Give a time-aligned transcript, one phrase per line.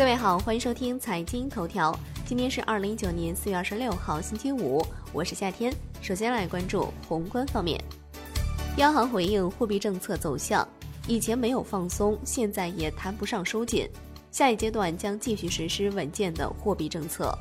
[0.00, 1.94] 各位好，欢迎收听财经头条。
[2.24, 5.70] 今天是二零一九年四月二十六号，星期五，我是夏天。
[6.00, 7.78] 首先来关注宏观方面，
[8.78, 10.66] 央行回应货币政策走向，
[11.06, 13.86] 以前没有放松，现在也谈不上收紧，
[14.32, 17.38] 下一阶段将继续实施稳健的货币政策。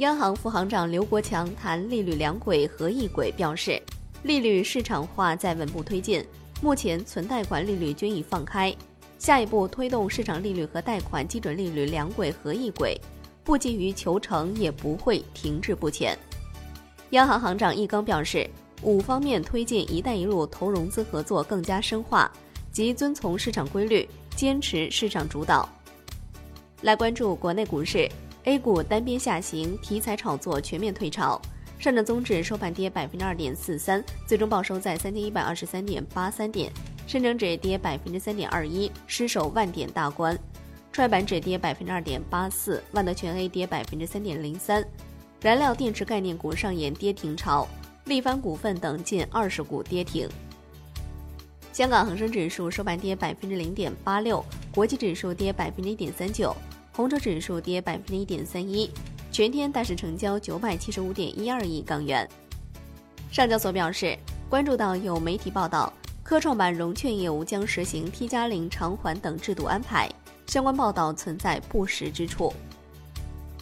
[0.00, 3.80] 央行副行长刘国强谈利率两轨和一轨，表示，
[4.22, 6.22] 利率市场化在稳步推进，
[6.60, 8.76] 目前存贷款利率均已放开。
[9.22, 13.00] 下一步推动市场利率和贷款基准利率两轨合一轨，
[13.44, 16.18] 不急于求成，也不会停滞不前。
[17.10, 18.50] 央行行长易纲表示，
[18.82, 22.28] 五方面推进“一带一路”投融资合作更加深化，
[22.72, 25.68] 即遵从市场规律，坚持市场主导。
[26.80, 28.10] 来关注国内股市
[28.42, 31.40] ，A 股单边下行，题材炒作全面退潮，
[31.78, 36.72] 上证综指收盘跌百分之二点四三，最终报收在三千一百二十三点八三点。
[37.06, 40.34] 深成指跌百分之三点二一，失守万点大关；
[40.92, 44.84] 创业板指跌百分之二点八四，万德全 A 跌百分之三点零三。
[45.40, 47.66] 燃料电池概念股上演跌停潮，
[48.04, 50.28] 力帆股份等近二十股跌停。
[51.72, 56.54] 香港恒生指数收盘跌百分之零点八六，国际指数跌百分之一点三九，
[56.92, 58.90] 红筹指数跌百分之一点三一。
[59.30, 62.28] 全天大市成交九百七十五点一二亿港元。
[63.30, 64.16] 上交所表示，
[64.48, 65.92] 关注到有媒体报道。
[66.32, 70.08] 科创板融券业务将实行 T 加零偿还等制度安排，
[70.46, 72.50] 相关报道存在不实之处。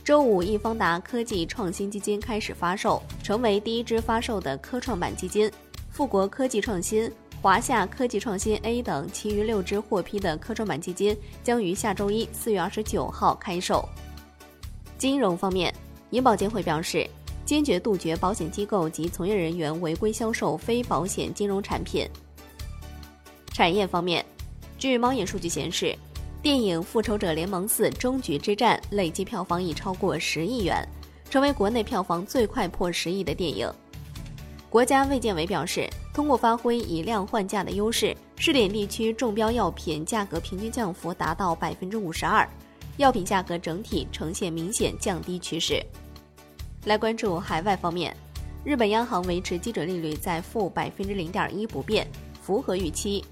[0.04, 5.50] 周五，易方达科技创新基金开始发售，成为第一支发售的科创板基金。
[5.90, 7.10] 富国科技创新、
[7.42, 13.84] 华夏科技创新 A 等其余六支获批的科创板基金将于下周一四月二十九号开售。
[14.96, 15.74] 金融方面，
[16.10, 17.04] 银保监会表示，
[17.44, 22.08] 坚决杜绝保险机构及从业人员违规销售非保险金融产品。
[23.60, 24.24] 产业方面，
[24.78, 25.94] 据猫眼数据显示，
[26.40, 30.82] 电影《复仇者联盟四：终局之战》累计票房已超过十亿元，
[31.28, 33.70] 成为国内票房最快破十亿的电影。
[34.70, 42.48] 国家卫健委表示，通过发挥以量换价的优势，试点地区中标药品价格平均降幅达到百分之五十二，
[42.96, 45.84] 药品价格整体呈现明显降低趋势。
[46.86, 48.16] 来关注海外方面，
[48.64, 52.10] 日本央行维持基准利率在负百分之零点一不变，
[52.40, 53.22] 符合预期。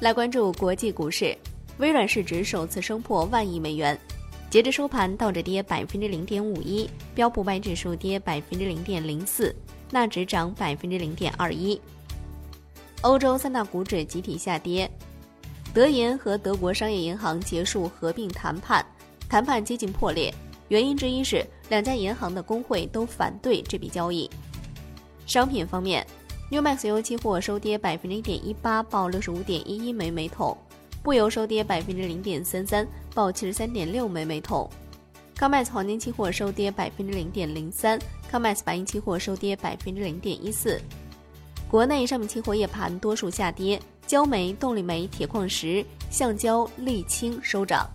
[0.00, 1.36] 来关注国际股市，
[1.78, 3.98] 微软市值首次升破万亿美元，
[4.48, 9.52] 截至收盘，道指跌百分之零点五一，标普百指数跌百分之零点零四，
[9.90, 11.80] 纳指涨百分之零点二一。
[13.00, 14.88] 欧洲三大股指集体下跌，
[15.74, 18.86] 德银和德国商业银行结束合并谈判，
[19.28, 20.32] 谈判接近破裂，
[20.68, 24.30] 原因之一是两家银行的工会都反对这笔交易。
[25.26, 26.06] 商品方面。
[26.50, 30.56] New Max 油期货收跌百分之一点一八，报六十五点一一每每桶；
[31.02, 34.68] 布油收跌百分之零点三三，报七十三点六每每桶。
[35.38, 37.98] Comex 黄金期货收跌百分之零点零三
[38.32, 40.80] ，Comex 白银期货收跌百分之零点一四。
[41.70, 47.86] 国内商品期货夜盘多数下跌，焦煤、动力煤、铁矿石、橡胶、沥青收涨。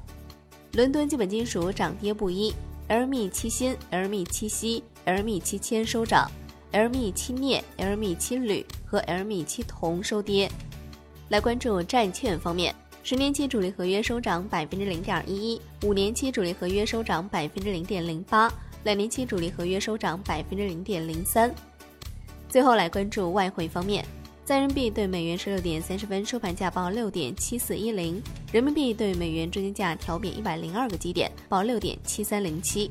[0.73, 2.53] 伦敦基本金属涨跌不一
[2.87, 6.29] ，LME 七锌、LME 七锡、LME 七铅收涨。
[6.73, 10.49] LME 七镍、LME 七铝和 LME 七铜收跌。
[11.29, 12.73] 来关注债券方面，
[13.03, 18.51] 十年期主力合约收涨百分之零点一一，五年期主力合约收涨百分之零点零八，
[18.83, 21.53] 两年期主力合约收涨百分之零点零三。
[22.49, 24.03] 最后来关注外汇方面，
[24.43, 28.19] 在人民币对美元十六点三十分收盘价报六点七四一零，
[28.51, 32.89] 人民币对美元中间价调贬一百零二个基点，报六点七三零七。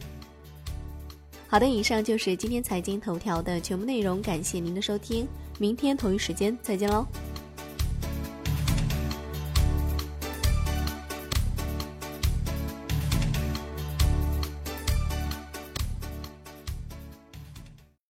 [1.53, 7.07] 好的，以上就是今天财经头条的全部内容，感谢您的收听，明天同一时间再见喽。